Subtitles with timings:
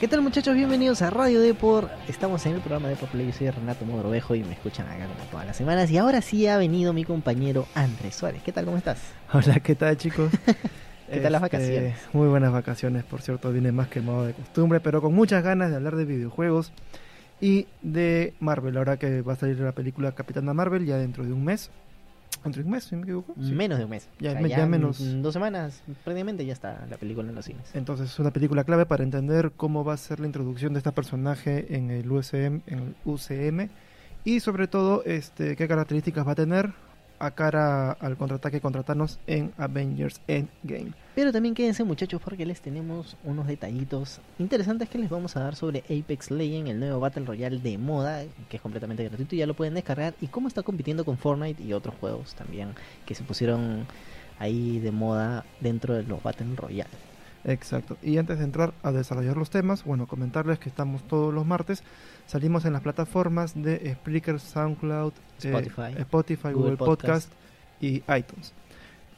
[0.00, 0.54] ¿Qué tal muchachos?
[0.54, 1.88] Bienvenidos a Radio Depor.
[2.06, 3.28] Estamos en el programa de Play.
[3.28, 5.90] Yo soy Renato Modrovejo y me escuchan acá como todas las semanas.
[5.90, 8.42] Y ahora sí ha venido mi compañero Andrés Suárez.
[8.42, 8.66] ¿Qué tal?
[8.66, 8.98] ¿Cómo estás?
[9.32, 10.30] Hola, ¿qué tal chicos?
[11.10, 11.98] ¿Qué tal las Este, vacaciones?
[12.12, 15.76] Muy buenas vacaciones, por cierto, viene más quemado de costumbre, pero con muchas ganas de
[15.76, 16.72] hablar de videojuegos
[17.40, 18.76] y de Marvel.
[18.76, 21.70] Ahora que va a salir la película Capitana Marvel ya dentro de un mes.
[22.46, 23.34] ¿Dentro de un mes, si me equivoco?
[23.40, 23.52] Sí.
[23.52, 24.08] Menos de un mes.
[24.18, 25.00] Ya- ya menos.
[25.00, 27.70] en Dos semanas, prácticamente ya está la película en los cines.
[27.74, 30.92] Entonces es una película clave para entender cómo va a ser la introducción de este
[30.92, 33.68] personaje en el UCM, en el UCM
[34.24, 36.72] y sobre todo este, qué características va a tener
[37.18, 40.92] a cara al contraataque contra Thanos en Avengers Endgame.
[41.14, 45.56] Pero también quédense muchachos porque les tenemos unos detallitos interesantes que les vamos a dar
[45.56, 49.46] sobre Apex Legends, el nuevo Battle Royale de moda, que es completamente gratuito y ya
[49.46, 52.74] lo pueden descargar, y cómo está compitiendo con Fortnite y otros juegos también
[53.06, 53.86] que se pusieron
[54.38, 57.15] ahí de moda dentro de los Battle Royale.
[57.46, 57.96] Exacto.
[58.02, 61.82] Y antes de entrar a desarrollar los temas, bueno, comentarles que estamos todos los martes.
[62.26, 67.32] Salimos en las plataformas de Spreaker, SoundCloud, eh, Spotify, Spotify, Google Podcast.
[67.80, 68.52] y iTunes.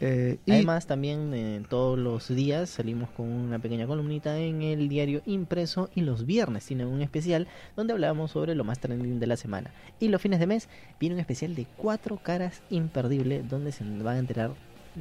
[0.00, 4.88] Eh, y Además, también eh, todos los días salimos con una pequeña columnita en el
[4.88, 9.26] diario impreso y los viernes tienen un especial donde hablamos sobre lo más trending de
[9.26, 9.72] la semana.
[9.98, 10.68] Y los fines de mes
[11.00, 14.52] viene un especial de cuatro caras imperdible donde se van a enterar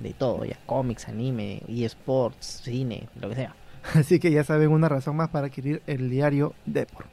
[0.02, 3.56] de todo, ya cómics, anime, eSports, cine, lo que sea.
[3.94, 7.06] así que ya saben una razón más para adquirir el diario Depor.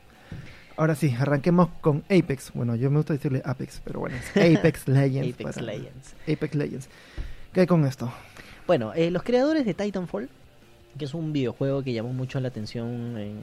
[0.76, 2.50] Ahora sí, arranquemos con Apex.
[2.52, 5.34] Bueno, yo me gusta decirle Apex, pero bueno, es Apex Legends.
[5.34, 6.14] Apex para- Legends.
[6.28, 6.88] Apex Legends.
[7.52, 8.12] ¿Qué hay con esto?
[8.66, 10.28] Bueno, eh, los creadores de Titanfall,
[10.98, 13.40] que es un videojuego que llamó mucho la atención en-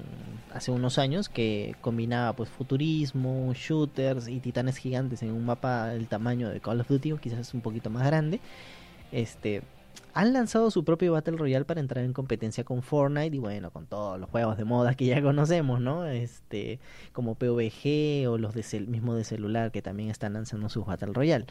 [0.54, 6.08] hace unos años, que combinaba pues futurismo, shooters y titanes gigantes en un mapa del
[6.08, 8.42] tamaño de Call of Duty, o quizás un poquito más grande,
[9.12, 9.62] este
[10.14, 13.86] han lanzado su propio Battle Royale para entrar en competencia con Fortnite y bueno, con
[13.86, 16.06] todos los juegos de moda que ya conocemos, ¿no?
[16.06, 16.80] Este,
[17.14, 21.46] como PUBG o los de mismo de celular que también están lanzando sus Battle Royale.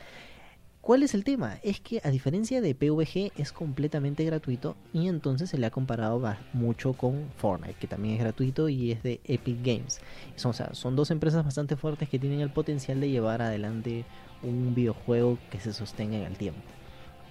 [0.80, 1.58] ¿Cuál es el tema?
[1.62, 6.22] Es que a diferencia de PUBG es completamente gratuito y entonces se le ha comparado
[6.54, 10.00] mucho con Fortnite, que también es gratuito y es de Epic Games.
[10.36, 14.06] Son, o sea, son dos empresas bastante fuertes que tienen el potencial de llevar adelante
[14.42, 16.62] un videojuego que se sostenga en el tiempo.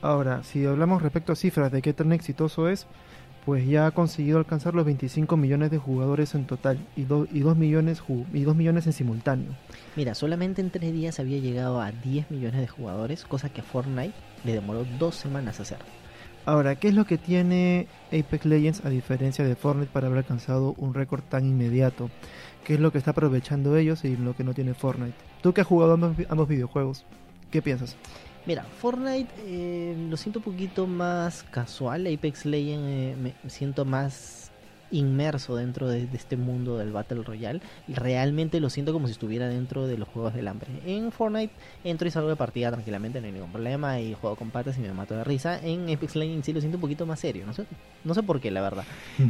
[0.01, 2.87] Ahora, si hablamos respecto a cifras de qué tan exitoso es,
[3.45, 7.39] pues ya ha conseguido alcanzar los 25 millones de jugadores en total y, do- y,
[7.39, 8.01] 2 millones
[8.33, 9.51] y 2 millones en simultáneo.
[9.95, 13.63] Mira, solamente en tres días había llegado a 10 millones de jugadores, cosa que a
[13.63, 14.13] Fortnite
[14.45, 15.79] le demoró dos semanas hacer.
[16.45, 20.73] Ahora, ¿qué es lo que tiene Apex Legends a diferencia de Fortnite para haber alcanzado
[20.77, 22.09] un récord tan inmediato?
[22.63, 25.15] ¿Qué es lo que está aprovechando ellos y lo que no tiene Fortnite?
[25.41, 25.93] Tú que has jugado
[26.29, 27.05] ambos videojuegos,
[27.51, 27.97] ¿qué piensas?
[28.49, 34.48] Mira, Fortnite eh, lo siento un poquito más casual, Apex Legends eh, me siento más
[34.91, 37.61] inmerso dentro de, de este mundo del Battle Royale.
[37.87, 40.67] Realmente lo siento como si estuviera dentro de los Juegos del Hambre.
[40.85, 44.51] En Fortnite entro y salgo de partida tranquilamente, no hay ningún problema, y juego con
[44.51, 45.59] patas y me mato de risa.
[45.63, 47.65] En Apex Legends sí lo siento un poquito más serio, no sé,
[48.03, 48.83] no sé por qué la verdad.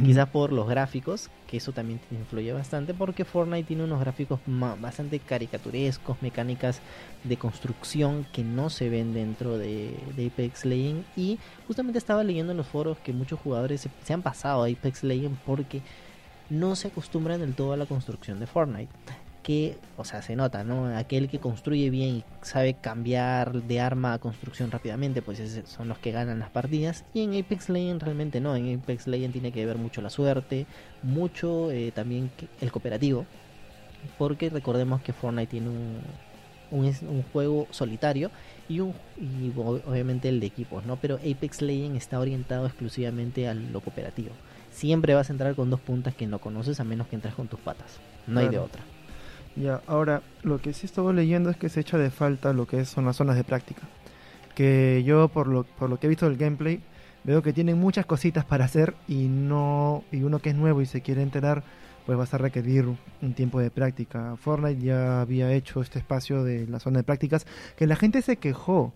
[0.04, 4.40] Quizás por los gráficos, que eso también te influye bastante, porque Fortnite tiene unos gráficos
[4.46, 6.80] bastante caricaturescos, mecánicas
[7.24, 11.06] de construcción que no se ven dentro de, de Apex Legends.
[11.16, 14.68] Y justamente estaba leyendo en los foros que muchos jugadores se, se han pasado a
[14.68, 15.82] Apex Legends porque
[16.48, 18.92] no se acostumbran del todo a la construcción de Fortnite.
[19.42, 20.96] Que, o sea, se nota, ¿no?
[20.96, 25.98] Aquel que construye bien y sabe cambiar de arma a construcción rápidamente, pues son los
[25.98, 27.04] que ganan las partidas.
[27.14, 28.54] Y en Apex Legends realmente no.
[28.54, 30.66] En Apex Legends tiene que ver mucho la suerte,
[31.02, 33.26] mucho eh, también el cooperativo.
[34.18, 35.68] Porque recordemos que Fortnite tiene
[36.70, 38.30] un, juego solitario
[38.68, 40.94] y, un, y obviamente el de equipos, ¿no?
[40.94, 44.30] Pero Apex Legends está orientado exclusivamente a lo cooperativo.
[44.80, 47.48] Siempre vas a entrar con dos puntas que no conoces a menos que entres con
[47.48, 48.00] tus patas.
[48.26, 48.80] No hay de otra.
[49.54, 52.86] Ya, ahora, lo que sí estaba leyendo es que se echa de falta lo que
[52.86, 53.82] son las zonas de práctica.
[54.54, 56.80] Que yo, por lo, por lo que he visto del gameplay,
[57.24, 60.86] veo que tienen muchas cositas para hacer y no y uno que es nuevo y
[60.86, 61.62] se quiere enterar,
[62.06, 62.86] pues vas a requerir
[63.20, 64.36] un tiempo de práctica.
[64.38, 67.46] Fortnite ya había hecho este espacio de la zona de prácticas
[67.76, 68.94] que la gente se quejó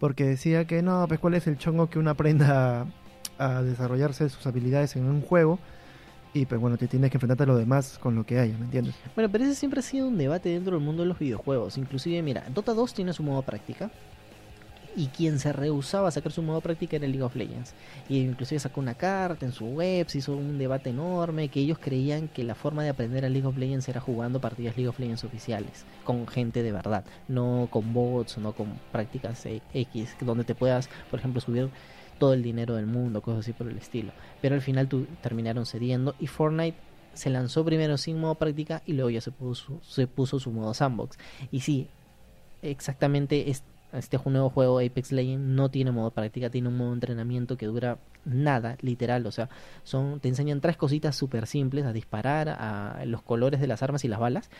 [0.00, 2.88] porque decía que no, pues cuál es el chongo que uno aprenda
[3.40, 5.58] a, desarrollarse sus habilidades en un juego
[6.32, 8.66] y pues bueno, te tienes que enfrentarte a lo demás con lo que haya, ¿me
[8.66, 8.94] entiendes?
[9.16, 11.76] Bueno, pero ese siempre ha sido un debate dentro del mundo de los videojuegos.
[11.76, 13.90] Inclusive, mira, Dota 2 tiene su modo práctica.
[14.96, 17.74] Y quien se rehusaba a sacar su modo práctica era League of Legends.
[18.08, 21.78] Y inclusive sacó una carta en su web, se hizo un debate enorme, que ellos
[21.78, 24.98] creían que la forma de aprender a League of Legends era jugando partidas League of
[24.98, 30.56] Legends oficiales, con gente de verdad, no con bots, no con prácticas X, donde te
[30.56, 31.70] puedas, por ejemplo, subir
[32.20, 34.12] todo el dinero del mundo, cosas así por el estilo.
[34.40, 36.78] Pero al final tu- terminaron cediendo y Fortnite
[37.14, 40.72] se lanzó primero sin modo práctica y luego ya se puso, se puso su modo
[40.72, 41.18] sandbox.
[41.50, 41.88] Y sí,
[42.62, 47.56] exactamente es, este nuevo juego Apex Legends no tiene modo práctica, tiene un modo entrenamiento
[47.56, 49.48] que dura nada, literal, o sea,
[49.82, 54.04] son te enseñan tres cositas súper simples a disparar, a los colores de las armas
[54.04, 54.50] y las balas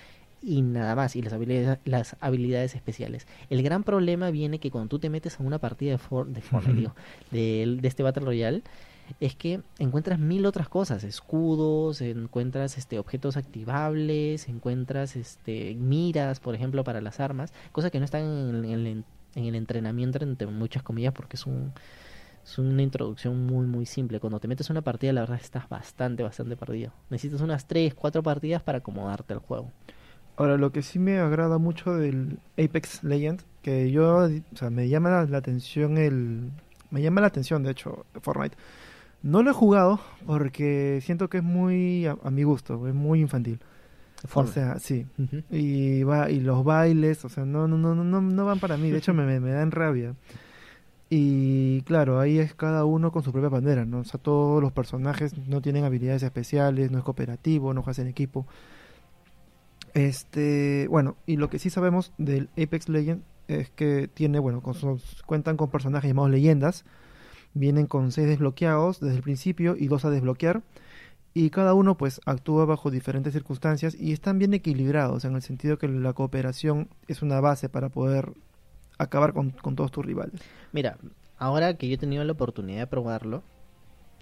[0.43, 3.27] y nada más, y las habilidades, las habilidades especiales.
[3.51, 6.91] El gran problema viene que cuando tú te metes a una partida de, Fortnite,
[7.31, 8.63] de, de este Battle Royale,
[9.19, 16.55] es que encuentras mil otras cosas, escudos, encuentras este objetos activables, encuentras este miras, por
[16.55, 20.83] ejemplo, para las armas, cosas que no están en, el, en el entrenamiento entre muchas
[20.83, 21.73] comillas porque es un
[22.43, 24.21] es una introducción muy muy simple.
[24.21, 26.93] Cuando te metes a una partida, la verdad estás bastante bastante perdido.
[27.11, 29.73] Necesitas unas 3, 4 partidas para acomodarte al juego.
[30.41, 34.89] Ahora, lo que sí me agrada mucho del Apex Legends, que yo, o sea, me
[34.89, 36.51] llama la atención el
[36.91, 38.57] me llama la atención, de hecho, Fortnite
[39.23, 43.61] no lo he jugado porque siento que es muy a, mi gusto, es muy infantil.
[44.33, 45.07] O sea, sí.
[45.51, 48.91] Y va y los bailes, o sea, no no no no no van para mí,
[48.91, 50.15] de hecho me, me, dan rabia.
[51.11, 53.99] Y claro, ahí es cada uno con su propia bandera, ¿no?
[53.99, 58.09] O sea, todos los personajes no tienen habilidades especiales, no es cooperativo, no juegan en
[58.09, 58.47] equipo.
[59.95, 64.75] Este, bueno, y lo que sí sabemos del Apex Legends es que tiene, bueno, con
[65.27, 66.85] cuentan con personajes llamados leyendas,
[67.53, 70.63] Vienen con seis desbloqueados desde el principio y dos a desbloquear.
[71.35, 75.79] Y cada uno pues actúa bajo diferentes circunstancias y están bien equilibrados en el sentido
[75.79, 78.33] que la cooperación es una base para poder
[78.99, 80.41] acabar con, todos tus rivales.
[80.73, 80.99] Mira,
[81.39, 83.43] ahora que yo he tenido la oportunidad de probarlo,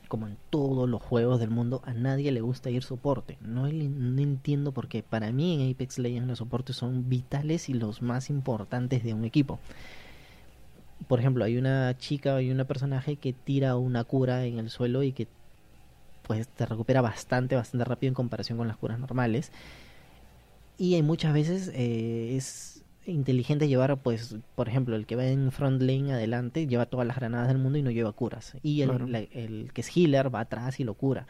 [0.08, 3.38] como en todos los juegos del mundo, a nadie le gusta ir soporte.
[3.40, 5.02] No, entiendo por qué.
[5.02, 9.25] Para mí en Apex Legends los soportes son vitales y los más importantes de un
[9.25, 9.58] equipo
[11.06, 15.02] por ejemplo, hay una chica, hay una personaje que tira una cura en el suelo
[15.02, 15.28] y que
[16.28, 19.50] pues te recupera bastante, bastante rápido en comparación con las curas normales.
[20.76, 25.50] Y hay muchas veces eh, es inteligente llevar, pues, por ejemplo, el que va en
[25.50, 28.56] front lane adelante lleva todas las granadas del mundo y no lleva curas.
[28.62, 31.26] Y el, el que es healer va atrás y lo cura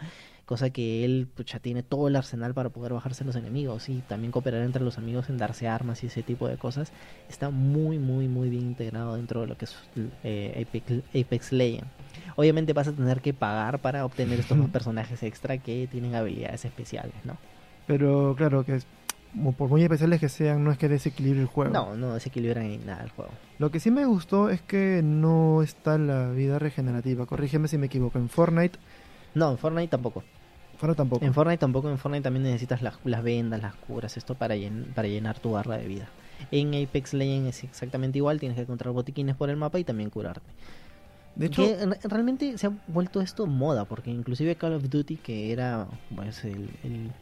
[0.49, 4.33] cosa que él ya tiene todo el arsenal para poder bajarse los enemigos y también
[4.33, 6.91] cooperar entre los amigos en darse armas y ese tipo de cosas.
[7.29, 9.77] Está muy, muy, muy bien integrado dentro de lo que es
[10.25, 11.91] eh, Apex, Apex Legends.
[12.35, 17.15] Obviamente vas a tener que pagar para obtener estos personajes extra que tienen habilidades especiales,
[17.25, 17.37] ¿no?
[17.87, 18.81] Pero claro que
[19.57, 21.73] por muy especiales que sean, no es que desequilibre el juego.
[21.73, 23.31] No, no desequilibran en nada el juego.
[23.59, 27.27] Lo que sí me gustó es que no está la vida regenerativa.
[27.27, 28.19] Corrígeme si me equivoco.
[28.19, 28.79] En Fortnite.
[29.35, 30.23] No, en Fortnite tampoco.
[30.79, 31.25] Fortnite tampoco.
[31.25, 34.55] En Fortnite tampoco, en Fortnite también necesitas las, vendas, las curas, esto para,
[34.95, 36.09] para llenar tu barra de vida.
[36.53, 40.09] En Apex Legends es exactamente igual, tienes que encontrar botiquines por el mapa y también
[40.09, 40.47] curarte.
[41.35, 41.65] De hecho,
[42.05, 46.69] realmente se ha vuelto esto moda, porque inclusive Call of Duty, que era pues, el,
[46.83, 47.13] el,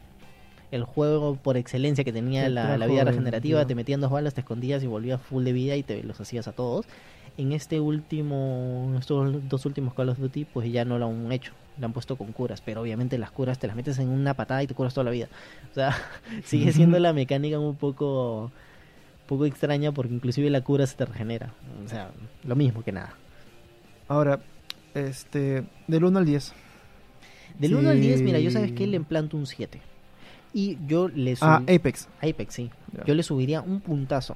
[0.83, 4.87] juego por excelencia que tenía la, vida regenerativa, te metían dos balas, te escondías y
[4.87, 6.85] volvías full de vida y te los hacías a todos.
[7.37, 11.53] En este último, estos dos últimos Call of Duty, pues ya no lo han hecho
[11.77, 14.63] le han puesto con curas, pero obviamente las curas te las metes en una patada
[14.63, 15.27] y te curas toda la vida.
[15.71, 15.95] O sea,
[16.43, 18.51] sigue siendo la mecánica un poco
[19.27, 21.53] poco extraña porque inclusive la cura se te regenera.
[21.85, 22.11] O sea,
[22.43, 23.13] lo mismo que nada.
[24.07, 24.39] Ahora,
[24.93, 26.53] este, del 1 al 10.
[27.59, 29.81] Del 1 al 10, mira, yo sabes que le implanto un 7.
[30.57, 32.09] Y yo le Ah, Apex.
[32.19, 32.71] Apex, sí.
[33.05, 34.35] Yo le subiría un puntazo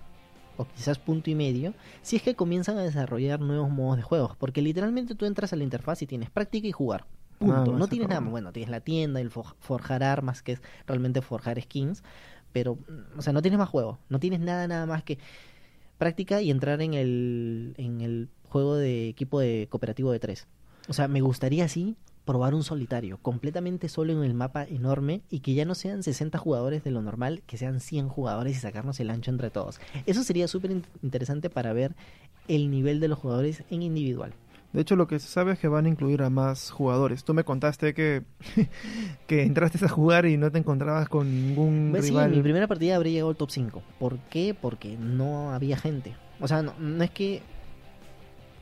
[0.55, 1.73] o quizás punto y medio,
[2.03, 5.55] si es que comienzan a desarrollar nuevos modos de juegos, porque literalmente tú entras a
[5.55, 7.07] la interfaz y tienes práctica y jugar.
[7.39, 7.75] Punto.
[7.75, 8.29] no tienes nada más.
[8.29, 12.03] Bueno, tienes la tienda, el forjar armas, que es realmente forjar skins.
[12.53, 13.97] Pero, mm, o sea, no tienes más juego.
[14.09, 15.17] No tienes nada, nada más que
[15.97, 20.45] práctica y entrar en el, en el juego de equipo de cooperativo de tres.
[20.87, 25.39] O sea, me gustaría así probar un solitario, completamente solo en el mapa enorme y
[25.39, 28.99] que ya no sean 60 jugadores de lo normal, que sean 100 jugadores y sacarnos
[28.99, 29.79] el ancho entre todos.
[30.05, 31.95] Eso sería súper interesante para ver
[32.47, 34.33] el nivel de los jugadores en individual.
[34.73, 37.25] De hecho, lo que se sabe es que van a incluir a más jugadores.
[37.25, 38.23] Tú me contaste que,
[39.27, 42.29] que entraste a jugar y no te encontrabas con ningún pues rival.
[42.29, 43.83] Sí, mi primera partida habría llegado al top 5.
[43.99, 44.55] ¿Por qué?
[44.59, 46.15] Porque no había gente.
[46.39, 47.41] O sea, no, es que...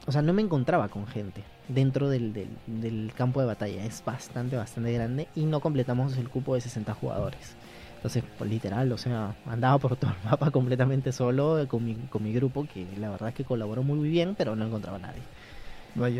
[0.07, 2.33] O sea, no me encontraba con gente dentro del,
[2.67, 3.85] del, campo de batalla.
[3.85, 7.55] Es bastante, bastante grande y no completamos el cupo de 60 jugadores.
[7.95, 12.23] Entonces, pues, literal, o sea, andaba por todo el mapa completamente solo con mi, con
[12.23, 15.21] mi grupo, que la verdad es que colaboró muy bien, pero no encontraba a nadie.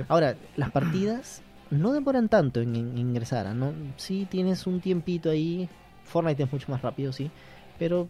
[0.08, 3.74] Ahora, las partidas no demoran tanto en, ingresar, ¿no?
[3.98, 5.70] Sí tienes un tiempito ahí,
[6.06, 7.30] Fortnite es mucho más rápido, sí,
[7.78, 8.08] pero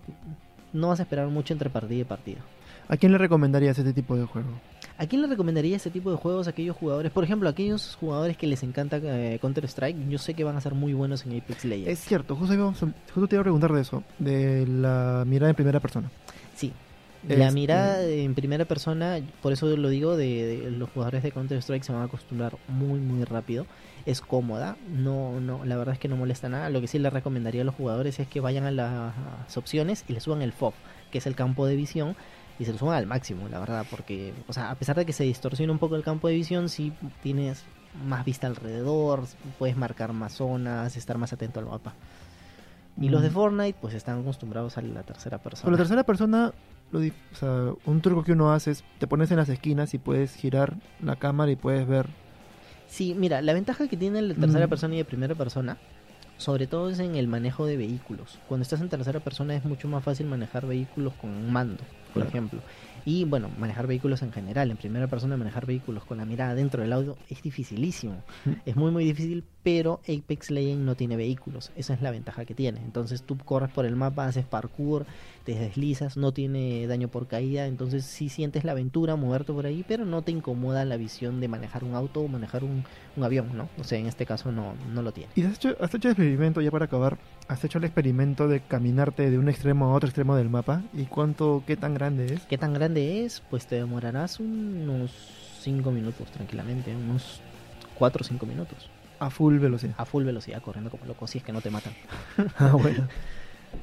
[0.74, 2.40] no vas a esperar mucho entre partida y partida.
[2.88, 4.50] ¿A quién le recomendarías este tipo de juego?
[5.00, 7.10] ¿A quién le recomendaría este tipo de juegos a aquellos jugadores?
[7.12, 10.62] Por ejemplo, a aquellos jugadores que les encanta eh, Counter-Strike, yo sé que van a
[10.62, 11.90] ser muy buenos en Apex Legends.
[11.90, 15.52] Es cierto, justo, íbamos a- justo te iba a preguntar de eso, de la mirada
[15.52, 16.12] en primera persona.
[16.54, 16.74] Sí.
[17.28, 21.32] La Este- mirada en primera persona, por eso lo digo, de, de los jugadores de
[21.32, 23.66] Counter-Strike se van a acostumbrar muy, muy rápido.
[24.06, 26.70] Es cómoda, no, no, la verdad es que no molesta nada.
[26.70, 30.14] Lo que sí le recomendaría a los jugadores es que vayan a las opciones y
[30.14, 30.74] le suban el FOV,
[31.12, 32.16] que es el campo de visión,
[32.60, 35.14] y se lo suban al máximo, la verdad, porque, o sea, a pesar de que
[35.14, 36.92] se distorsiona un poco el campo de visión, sí
[37.24, 37.64] tienes
[38.06, 39.24] más vista alrededor,
[39.58, 41.94] puedes marcar más zonas, estar más atento al mapa.
[43.00, 43.34] Y los de Mm.
[43.34, 45.64] Fortnite, pues están acostumbrados a la tercera persona.
[45.64, 46.52] Con la tercera persona,
[46.92, 49.94] lo di- o sea, un truco que uno hace es te pones en las esquinas
[49.94, 52.08] y puedes girar la cámara y puedes ver.
[52.88, 54.70] Sí, mira, la ventaja que tiene la tercera Mm.
[54.70, 55.78] persona y de primera persona,
[56.38, 58.38] sobre todo es en el manejo de vehículos.
[58.48, 61.82] Cuando estás en tercera persona es mucho más fácil manejar vehículos con un mando,
[62.14, 62.30] por Claro.
[62.30, 62.60] ejemplo.
[63.06, 64.70] Y bueno, manejar vehículos en general.
[64.72, 68.22] En primera persona manejar vehículos con la mirada dentro del audio es dificilísimo.
[68.66, 71.72] Es muy muy difícil, pero Apex Legends no tiene vehículos.
[71.76, 72.80] Esa es la ventaja que tiene.
[72.82, 75.06] Entonces tú corres por el mapa, haces parkour,
[75.46, 77.68] te deslizas, no tiene daño por caída.
[77.68, 81.48] Entonces sí sientes la aventura, moverte por ahí, pero no te incomoda la visión de
[81.48, 82.84] manejar un auto o manejar un,
[83.16, 83.70] un avión, ¿no?
[83.80, 85.32] O sea, en este caso no, no lo tiene.
[85.36, 87.18] ¿Y has hecho, has hecho experimento, ya para acabar,
[87.50, 90.84] has hecho el experimento de caminarte de un extremo a otro extremo del mapa?
[90.94, 92.42] ¿Y cuánto, qué tan grande es?
[92.42, 93.42] ¿Qué tan grande es?
[93.50, 95.12] Pues te demorarás unos
[95.62, 97.42] 5 minutos tranquilamente, unos
[97.96, 98.90] 4 o 5 minutos.
[99.20, 99.96] A full velocidad.
[99.98, 101.94] A full velocidad, corriendo como loco, si es que no te matan.
[102.58, 103.08] Ah, bueno.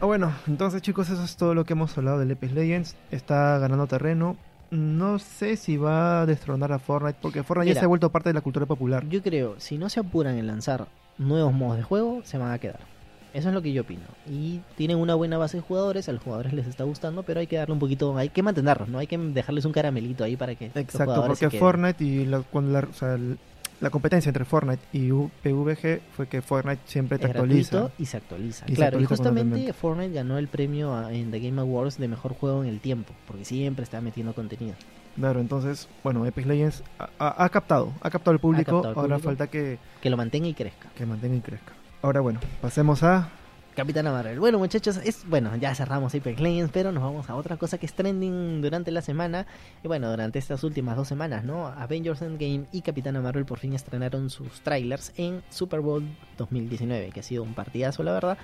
[0.00, 2.96] Ah, bueno, entonces chicos, eso es todo lo que hemos hablado del Apex Legends.
[3.12, 4.36] Está ganando terreno.
[4.72, 8.30] No sé si va a destronar a Fortnite, porque Fortnite ya se ha vuelto parte
[8.30, 9.08] de la cultura popular.
[9.08, 12.58] Yo creo, si no se apuran en lanzar nuevos modos de juego, se van a
[12.58, 12.95] quedar.
[13.36, 14.02] Eso es lo que yo opino.
[14.30, 17.46] Y tienen una buena base de jugadores, a los jugadores les está gustando, pero hay
[17.46, 18.98] que darle un poquito, hay que mantenerlos, ¿no?
[18.98, 21.58] Hay que dejarles un caramelito ahí para que Exacto, porque se.
[21.58, 23.38] Fortnite y la, cuando la, o sea, el-
[23.78, 27.90] la competencia entre Fortnite y PUBG fue que Fortnite siempre te actualiza.
[27.98, 28.64] y se actualiza.
[28.66, 29.72] Y se claro, y actualiza justamente constantemente.
[29.74, 33.12] Fortnite ganó el premio a- en The Game Awards de mejor juego en el tiempo,
[33.26, 34.74] porque siempre está metiendo contenido.
[35.16, 39.16] Claro, entonces, bueno, Apex Legends ha, ha- ha captado, ha captado al público, captado ahora
[39.16, 39.28] público.
[39.28, 40.88] falta que, Que lo mantenga y crezca.
[40.96, 41.72] que mantenga y crezca.
[42.06, 43.28] Ahora bueno, pasemos a...
[43.74, 44.38] Capitana Marvel.
[44.38, 47.94] Bueno, muchachos, es bueno, ya cerramos Legends, pero nos vamos a otra cosa que es
[47.94, 49.44] trending durante la semana.
[49.82, 51.66] Y bueno, durante estas últimas dos semanas, ¿no?
[51.66, 56.04] Avengers Endgame y Capitana Marvel por fin estrenaron sus trailers en Super Bowl
[56.38, 58.38] 2019, que ha sido un partidazo, la verdad.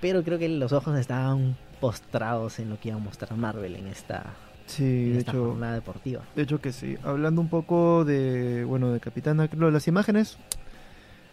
[0.00, 3.86] Pero creo que los ojos estaban postrados en lo que iba a mostrar Marvel en
[3.86, 4.34] esta,
[4.66, 6.22] Sí, en de esta hecho, jornada deportiva.
[6.34, 6.96] de hecho que sí.
[7.04, 10.38] Hablando un poco de, bueno, de Capitana, lo- las imágenes,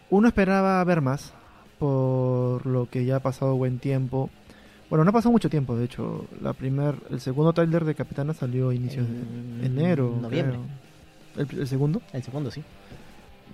[0.10, 1.34] uno esperaba ver más,
[1.80, 4.30] por lo que ya ha pasado buen tiempo.
[4.90, 6.26] Bueno, no ha pasado mucho tiempo, de hecho.
[6.42, 10.16] La primer, el segundo tráiler de Capitana salió a inicios En de enero.
[10.22, 10.60] noviembre.
[11.36, 11.46] creo.
[11.52, 12.02] ¿El, el segundo?
[12.14, 12.64] El segundo, sí.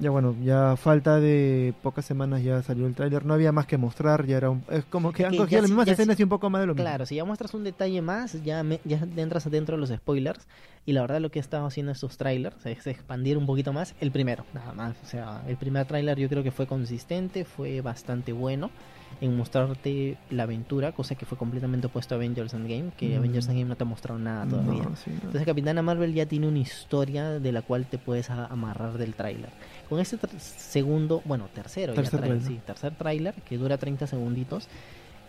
[0.01, 3.77] Ya bueno, ya falta de pocas semanas ya salió el tráiler, no había más que
[3.77, 6.19] mostrar, ya era un, es como que Es han cogido ya las mismas ya escenas
[6.19, 6.83] y un poco más de lo mismo.
[6.89, 10.47] Claro, si ya muestras un detalle más, ya, me- ya entras dentro de los spoilers.
[10.87, 13.93] Y la verdad lo que he estado haciendo estos trailers es expandir un poquito más
[14.01, 14.95] el primero, nada más.
[15.03, 18.71] O sea, el primer trailer yo creo que fue consistente, fue bastante bueno
[19.19, 23.17] en mostrarte la aventura, cosa que fue completamente opuesto a Avengers Endgame, que Mm.
[23.19, 24.83] Avengers Endgame no te ha mostrado nada No, todavía.
[24.95, 25.15] sí, no.
[25.17, 29.49] Entonces Capitana Marvel ya tiene una historia de la cual te puedes amarrar del tráiler.
[29.91, 32.59] Con este segundo, bueno, tercero, ya Tercer tráiler, tráiler.
[32.59, 34.69] sí, tercer tráiler que dura 30 segunditos,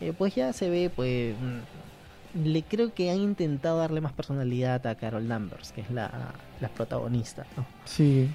[0.00, 4.86] eh, pues ya se ve, pues, mm, le creo que han intentado darle más personalidad
[4.86, 7.44] a Carol Danvers, que es la, la protagonista.
[7.56, 7.66] ¿no?
[7.86, 8.30] Sí.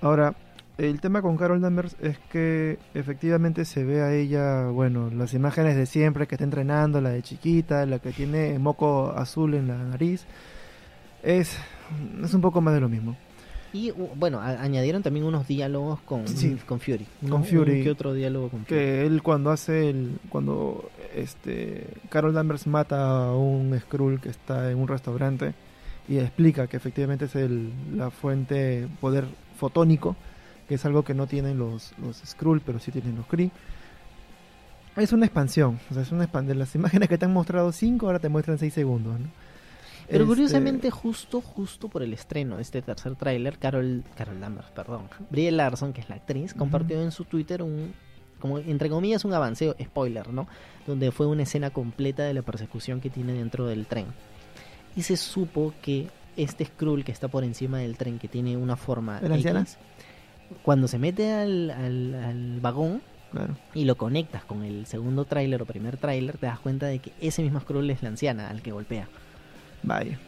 [0.00, 0.36] Ahora,
[0.78, 5.74] el tema con Carol Danvers es que efectivamente se ve a ella, bueno, las imágenes
[5.74, 9.76] de siempre que está entrenando, la de chiquita, la que tiene moco azul en la
[9.76, 10.24] nariz.
[11.24, 11.58] Es,
[12.22, 13.16] es un poco más de lo mismo.
[13.74, 16.56] Y bueno, a- añadieron también unos diálogos con, Sí.
[16.66, 17.06] con Fury.
[17.28, 17.82] Con Fury.
[17.82, 18.68] que otro diálogo con Fury.
[18.68, 24.70] Que él cuando hace el, cuando este Carol Danvers mata a un Skrull que está
[24.70, 25.54] en un restaurante
[26.08, 29.24] y explica que efectivamente es el, la fuente poder
[29.56, 30.16] fotónico,
[30.68, 33.50] que es algo que no tienen los, los Skrull, pero sí tienen los Kree.
[34.96, 36.58] Es una expansión, o sea, es una expansión.
[36.58, 39.26] Las imágenes que te han mostrado 5 ahora te muestran 6 segundos, ¿no?
[40.08, 44.68] Pero Este, curiosamente, justo, justo por el estreno de este tercer tráiler, Carol, Carol Danvers,
[44.70, 47.94] perdón, Brie Larson, que es la actriz, compartió en su Twitter un,
[48.38, 50.48] como entre comillas, un avanceo, spoiler, ¿no?
[50.86, 54.06] Donde fue una escena completa de la persecución que tiene dentro del tren.
[54.96, 58.76] Y se supo que este Skrull que está por encima del tren, que tiene una
[58.76, 59.60] forma ¿Es la anciana?
[59.60, 59.78] X,
[60.62, 63.56] cuando se mete al, al, al vagón Claro.
[63.72, 67.12] y lo conectas con el segundo tráiler o primer tráiler, te das cuenta de que
[67.18, 69.08] ese mismo Skrull es la anciana al que golpea.
[69.82, 70.18] Vaya.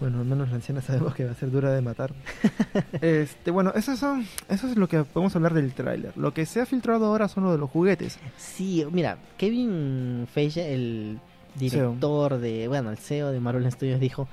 [0.00, 2.14] Bueno, al menos la anciana sabemos que va a ser dura de matar.
[3.02, 6.16] este, bueno, eso, son, eso es lo que podemos hablar del tráiler.
[6.16, 8.18] Lo que se ha filtrado ahora son lo de los juguetes.
[8.38, 11.20] Sí, mira, Kevin Feige, el
[11.54, 14.26] director de, bueno, el CEO de Marvel Studios dijo,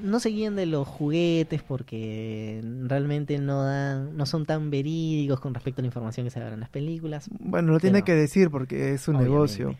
[0.00, 5.52] no se guían de los juguetes porque realmente no dan, no son tan verídicos con
[5.52, 7.28] respecto a la información que se da en las películas.
[7.38, 9.76] Bueno, lo tiene que decir porque es un negocio.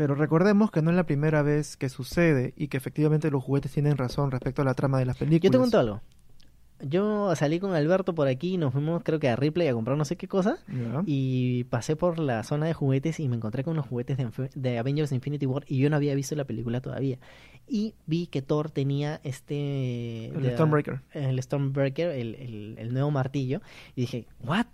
[0.00, 3.70] Pero recordemos que no es la primera vez que sucede y que efectivamente los juguetes
[3.70, 5.42] tienen razón respecto a la trama de las películas.
[5.42, 6.00] Yo te cuento algo.
[6.80, 9.98] Yo salí con Alberto por aquí y nos fuimos creo que a Ripley a comprar
[9.98, 10.56] no sé qué cosa
[11.04, 14.16] y pasé por la zona de juguetes y me encontré con unos juguetes
[14.54, 17.18] de, Avengers Infinity War y yo no había visto la película todavía.
[17.68, 21.02] Y vi que Thor tenía este el Stormbreaker.
[21.12, 23.60] el Stormbreaker el, el, nuevo martillo
[23.94, 24.64] y dije what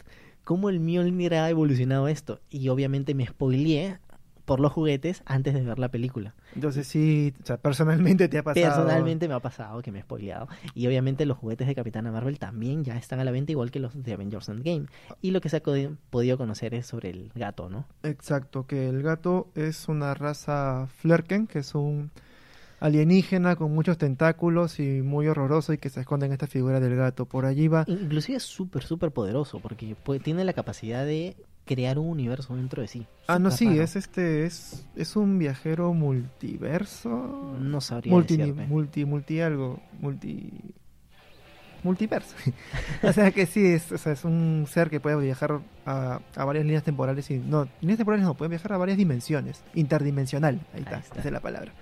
[0.45, 3.99] cómo el Mjolnir ha evolucionado esto y obviamente me spoileé
[4.46, 6.34] por los juguetes antes de ver la película.
[6.54, 8.64] Entonces sí, o sea, personalmente te ha pasado.
[8.64, 10.48] Personalmente me ha pasado que me he spoileado.
[10.74, 13.80] Y obviamente los juguetes de Capitana Marvel también ya están a la venta, igual que
[13.80, 14.86] los de Avengers Endgame.
[15.20, 15.62] Y lo que se ha
[16.10, 17.86] podido conocer es sobre el gato, ¿no?
[18.04, 22.10] Exacto, que el gato es una raza Flerken, que es un
[22.78, 26.94] alienígena con muchos tentáculos y muy horroroso y que se esconde en esta figura del
[26.94, 27.26] gato.
[27.26, 27.84] Por allí va...
[27.88, 31.36] Inclusive es súper, súper poderoso porque tiene la capacidad de
[31.66, 33.06] crear un universo dentro de sí.
[33.26, 37.56] Ah, no, sí, es este, es, es un viajero multiverso.
[37.61, 40.50] No sabría multi, multi, multi algo, multi
[41.82, 42.35] multiverso.
[43.02, 46.44] o sea que sí, es, o sea, es un ser que puede viajar a, a,
[46.44, 50.80] varias líneas temporales y no, líneas temporales no, puede viajar a varias dimensiones, interdimensional, ahí,
[50.80, 51.73] está, esa es la palabra.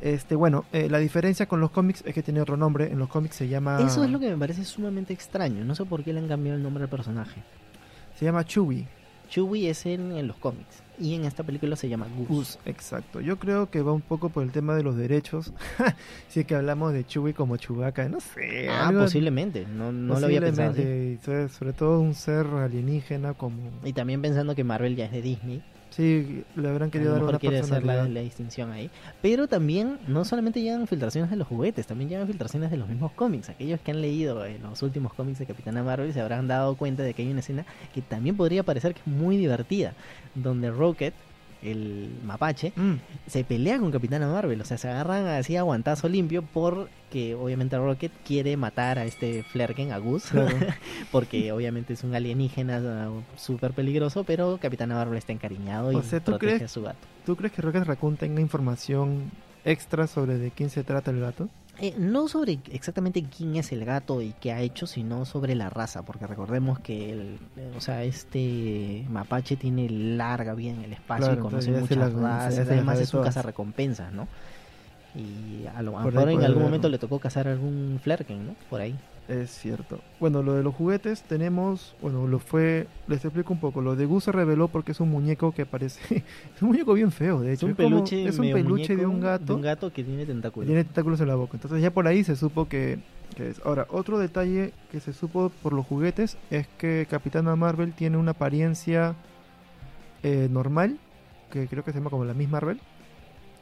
[0.00, 2.90] Este, bueno, eh, la diferencia con los cómics es que tiene otro nombre.
[2.90, 3.80] En los cómics se llama.
[3.80, 5.64] Eso es lo que me parece sumamente extraño.
[5.64, 7.42] No sé por qué le han cambiado el nombre al personaje.
[8.18, 8.86] Se llama Chewie.
[9.34, 12.56] Chewie es en, los cómics y en esta película se llama Goose.
[12.66, 13.20] Exacto.
[13.20, 15.52] Yo creo que va un poco por el tema de los derechos.
[16.28, 18.68] si es que hablamos de Chewie como Chewbacca, no sé.
[18.70, 19.66] Ah, posiblemente.
[19.66, 20.74] No, no lo había pensado.
[21.48, 23.72] Sobre todo un ser alienígena como.
[23.82, 25.64] Y también pensando que Marvel ya es de Disney.
[25.94, 28.90] Sí, le habrán querido dar una quiere hacer la, distinción ahí.
[29.22, 33.12] Pero también no solamente llegan filtraciones de los juguetes, también llegan filtraciones de los mismos
[33.12, 33.48] cómics.
[33.48, 37.04] Aquellos que han leído eh, los últimos cómics de Capitana Marvel se habrán dado cuenta
[37.04, 39.92] de que hay una escena que también podría parecer que es muy divertida,
[40.34, 41.14] donde Rocket
[41.64, 42.94] el mapache, mm.
[43.26, 44.60] se pelea con Capitana Marvel.
[44.60, 49.42] O sea, se agarran así a guantazo limpio porque obviamente Rocket quiere matar a este
[49.42, 50.30] Flerken, a Gus,
[51.10, 56.68] porque obviamente es un alienígena súper peligroso, pero Capitana Marvel está encariñado y protege a
[56.68, 56.98] su gato.
[57.24, 59.30] ¿Tú crees que Rocket Raccoon tenga información
[59.64, 61.48] extra sobre de quién se trata el gato?
[61.80, 65.70] Eh, no sobre exactamente quién es el gato y qué ha hecho, sino sobre la
[65.70, 67.38] raza, porque recordemos que el,
[67.76, 73.00] o sea, este mapache tiene larga vida en el espacio y conoce muchas razas, además
[73.00, 74.28] es un cazarrecompensas, ¿no?
[75.16, 78.54] Y a lo mejor en algún momento le tocó cazar algún Flerken, ¿no?
[78.70, 78.96] Por ahí.
[79.26, 80.00] Es cierto.
[80.20, 83.80] Bueno, lo de los juguetes tenemos, bueno, lo fue, les explico un poco.
[83.80, 87.10] Lo de Gus se reveló porque es un muñeco que parece, es un muñeco bien
[87.10, 87.66] feo, de hecho.
[87.66, 89.46] Es un peluche, es un peluche de un gato.
[89.46, 90.66] De un gato que tiene tentáculos.
[90.66, 91.52] Tiene tentáculos en la boca.
[91.54, 92.98] Entonces ya por ahí se supo que,
[93.34, 93.62] que es.
[93.64, 98.32] Ahora, otro detalle que se supo por los juguetes es que Capitana Marvel tiene una
[98.32, 99.14] apariencia
[100.22, 100.98] eh, normal,
[101.50, 102.78] que creo que se llama como la Miss Marvel.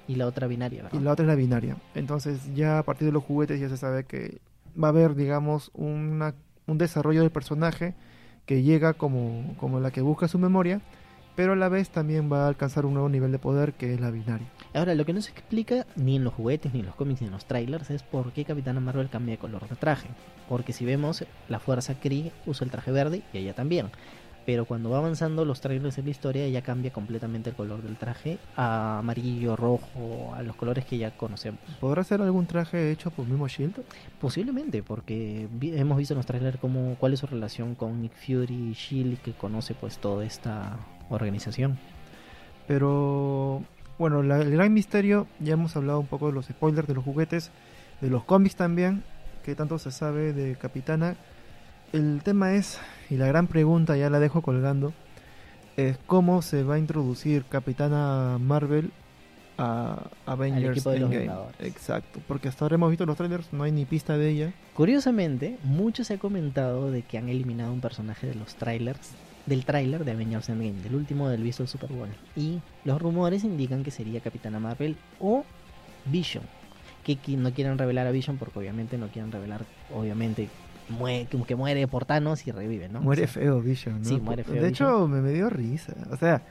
[0.08, 0.98] Y la otra binaria, ¿verdad?
[0.98, 1.76] Y la otra es la binaria.
[1.94, 4.40] Entonces ya a partir de los juguetes ya se sabe que
[4.80, 6.34] va a haber, digamos, una,
[6.66, 7.94] un desarrollo del personaje
[8.46, 10.80] que llega como, como la que busca su memoria,
[11.34, 14.00] pero a la vez también va a alcanzar un nuevo nivel de poder que es
[14.00, 14.46] la binaria.
[14.74, 17.28] Ahora, lo que no se explica ni en los juguetes, ni en los cómics, ni
[17.28, 20.08] en los trailers es por qué Capitana Marvel cambia de color de traje.
[20.48, 23.90] Porque si vemos, la Fuerza Kree usa el traje verde y ella también
[24.44, 27.96] pero cuando va avanzando los trailers en la historia ya cambia completamente el color del
[27.96, 31.60] traje a amarillo, rojo, a los colores que ya conocemos.
[31.80, 33.82] ¿Podrá ser algún traje hecho por mismo Shield?
[34.20, 38.70] Posiblemente, porque hemos visto en los trailers cómo, cuál es su relación con Nick Fury
[38.70, 40.76] y Shield que conoce pues toda esta
[41.08, 41.78] organización.
[42.66, 43.62] Pero
[43.98, 47.50] bueno, el gran misterio, ya hemos hablado un poco de los spoilers de los juguetes,
[48.00, 49.04] de los cómics también,
[49.44, 51.16] que tanto se sabe de Capitana
[51.92, 52.78] el tema es,
[53.10, 54.92] y la gran pregunta ya la dejo colgando,
[55.76, 58.90] es cómo se va a introducir Capitana Marvel
[59.58, 61.30] a Avengers Endgame.
[61.60, 64.52] Exacto, porque hasta ahora hemos visto los trailers, no hay ni pista de ella.
[64.74, 69.12] Curiosamente, mucho se ha comentado de que han eliminado un personaje de los trailers,
[69.46, 72.08] del trailer de Avengers Endgame, del último del visto Super Bowl.
[72.36, 75.44] Y los rumores indican que sería Capitana Marvel o
[76.06, 76.44] Vision.
[77.04, 80.48] Que no quieren revelar a Vision porque obviamente no quieren revelar, obviamente,
[80.92, 83.00] muere, que muere por Thanos y revive, ¿no?
[83.00, 84.08] Muere feo Vision, ¿no?
[84.08, 84.62] Sí, muere feo.
[84.62, 85.94] De hecho, me, dio risa.
[86.10, 86.42] O sea,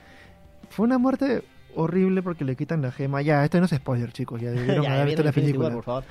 [0.70, 1.42] fue una muerte
[1.74, 3.22] horrible porque le quitan la gema.
[3.22, 5.68] Ya, esto no es spoiler, chicos, ya debieron haber visto la película.
[5.68, 6.04] War, por favor.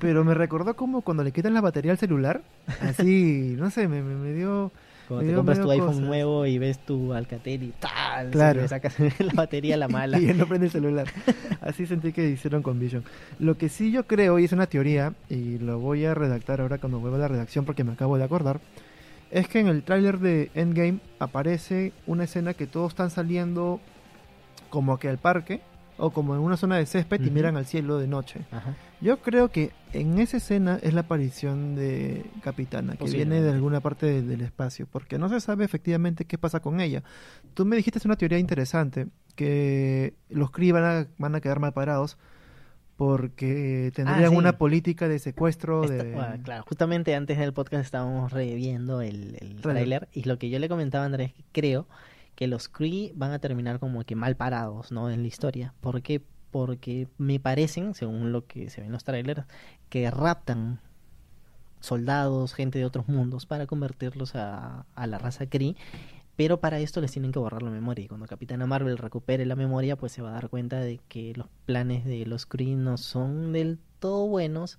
[0.00, 2.42] Pero me recordó como cuando le quitan la batería al celular.
[2.80, 4.72] Así, no sé, me, me, me dio...
[5.08, 6.02] Cuando te compras tu iPhone cosas.
[6.02, 8.62] nuevo y ves tu Alcatel y tal, Claro.
[8.62, 10.18] le sacas la batería a la mala.
[10.20, 11.06] y no prende el celular.
[11.60, 13.04] Así sentí que hicieron con Vision.
[13.38, 16.78] Lo que sí yo creo, y es una teoría, y lo voy a redactar ahora
[16.78, 18.60] cuando vuelva a la redacción porque me acabo de acordar,
[19.30, 23.80] es que en el tráiler de Endgame aparece una escena que todos están saliendo
[24.70, 25.60] como que al parque
[25.98, 28.40] o como en una zona de césped y miran al cielo de noche.
[28.52, 28.74] Ajá.
[29.00, 33.80] Yo creo que en esa escena es la aparición de Capitana, que viene de alguna
[33.80, 37.02] parte de- del espacio, porque no se sabe efectivamente qué pasa con ella.
[37.54, 41.72] Tú me dijiste una teoría interesante, que los Kree van a, van a quedar mal
[41.74, 42.16] parados
[42.96, 44.36] porque tendrían Ah, sí.
[44.36, 46.14] una política de secuestro Esta- de...
[46.14, 50.08] bueno, claro, justamente antes del podcast estábamos reviendo el, el Tráiler.
[50.12, 51.86] y lo que yo le comentaba a Andrés, que creo
[52.34, 55.10] que los Kree van a terminar como que mal parados, ¿no?
[55.10, 55.74] En la historia.
[55.80, 56.22] ¿Por qué?
[56.56, 59.44] Porque me parecen, según lo que se ve en los trailers,
[59.90, 60.80] que raptan
[61.80, 65.76] soldados, gente de otros mundos para convertirlos a, la raza Kree.
[66.34, 68.06] Pero para esto les tienen que borrar la memoria.
[68.06, 71.34] Y cuando Capitana Marvel recupere la memoria, pues se va a dar cuenta de que
[71.36, 74.78] los planes de los Kree no son del todo buenos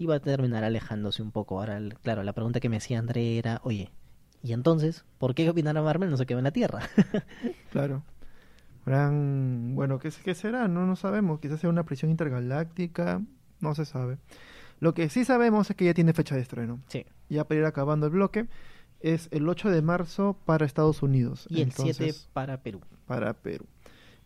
[0.00, 1.60] y va a terminar alejándose un poco.
[1.60, 3.92] Ahora, claro, la pregunta que me hacía André era, oye,
[4.42, 6.80] ¿y entonces por qué Capitana Marvel no se quedó en la Tierra?
[7.70, 8.02] Claro.
[8.84, 10.68] Habrán- Bueno, ¿qué, ¿qué será?
[10.68, 11.40] No, no sabemos.
[11.40, 13.20] Quizás sea una prisión intergaláctica.
[13.60, 14.18] No se sabe.
[14.80, 16.80] Lo que sí sabemos es que ya tiene fecha de estreno.
[16.88, 17.04] sí.
[17.28, 18.46] Ya para ir acabando el bloque.
[19.00, 21.46] Es el 8 de marzo para Estados Unidos.
[21.48, 22.80] Y el Entonces, 7 para Perú.
[23.06, 23.64] para Perú.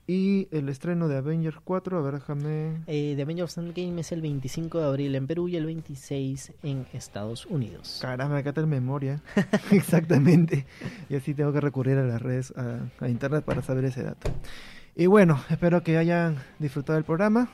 [0.09, 2.83] Y el estreno de Avengers 4, a ver, déjame...
[2.87, 6.87] Eh, The Avengers Endgame es el 25 de abril en Perú y el 26 en
[6.93, 7.99] Estados Unidos.
[8.01, 9.21] Caramba, acá está en memoria.
[9.73, 10.65] Exactamente.
[11.09, 14.31] Y así tengo que recurrir a las redes, a, a internet para saber ese dato.
[14.95, 17.51] Y bueno, espero que hayan disfrutado del programa.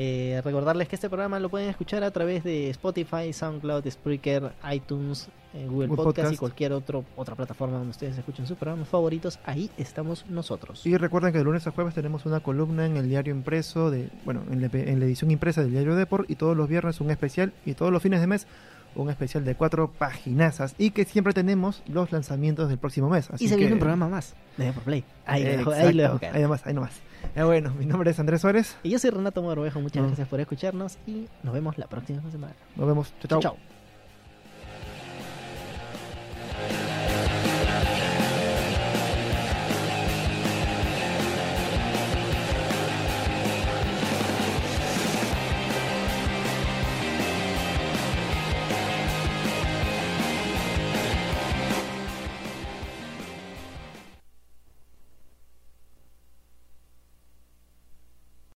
[0.00, 5.26] Eh, recordarles que este programa lo pueden escuchar a través de Spotify, SoundCloud, Spreaker, iTunes,
[5.54, 9.40] eh, Google Podcast, y cualquier otro, otra plataforma donde ustedes escuchen sus programas favoritos.
[9.44, 10.86] Ahí estamos nosotros.
[10.86, 14.08] Y recuerden que de lunes a jueves tenemos una columna en el diario impreso, de
[14.24, 17.10] bueno, en la, en la edición impresa del diario Deport, y todos los viernes un
[17.10, 18.46] especial, y todos los fines de mes
[19.02, 23.30] un especial de cuatro paginazas, y que siempre tenemos los lanzamientos del próximo mes.
[23.30, 25.04] Así y se que- viene un programa más de por Play.
[25.26, 26.36] Ahí, lo Eh, dejo, ahí lo dejo caer.
[26.36, 26.92] ahí nomás, ahí nomás.
[27.34, 28.76] Eh, bueno, mi nombre es Andrés Suárez.
[28.82, 29.80] Y yo soy Renato Morvejo.
[29.80, 30.06] Muchas Mm.
[30.06, 32.54] gracias por escucharnos y nos vemos la próxima semana.
[32.76, 33.12] Nos vemos.
[33.26, 33.40] Chao.
[33.40, 33.77] chao.